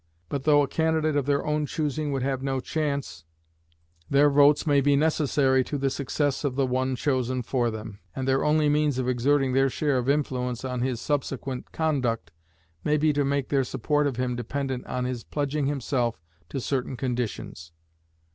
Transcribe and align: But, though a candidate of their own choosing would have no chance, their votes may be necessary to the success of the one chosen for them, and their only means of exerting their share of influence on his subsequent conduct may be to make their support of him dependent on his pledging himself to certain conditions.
But, 0.29 0.45
though 0.45 0.63
a 0.63 0.67
candidate 0.67 1.15
of 1.15 1.27
their 1.27 1.45
own 1.45 1.67
choosing 1.67 2.11
would 2.11 2.23
have 2.23 2.41
no 2.41 2.59
chance, 2.59 3.23
their 4.09 4.31
votes 4.31 4.65
may 4.65 4.81
be 4.81 4.95
necessary 4.95 5.63
to 5.65 5.77
the 5.77 5.91
success 5.91 6.43
of 6.43 6.55
the 6.55 6.65
one 6.65 6.95
chosen 6.95 7.43
for 7.43 7.69
them, 7.69 7.99
and 8.15 8.27
their 8.27 8.43
only 8.43 8.67
means 8.67 8.97
of 8.97 9.07
exerting 9.07 9.53
their 9.53 9.69
share 9.69 9.99
of 9.99 10.09
influence 10.09 10.65
on 10.65 10.81
his 10.81 10.99
subsequent 10.99 11.71
conduct 11.71 12.31
may 12.83 12.97
be 12.97 13.13
to 13.13 13.23
make 13.23 13.49
their 13.49 13.63
support 13.63 14.07
of 14.07 14.15
him 14.15 14.35
dependent 14.35 14.87
on 14.87 15.05
his 15.05 15.23
pledging 15.23 15.67
himself 15.67 16.19
to 16.49 16.59
certain 16.59 16.97
conditions. 16.97 17.71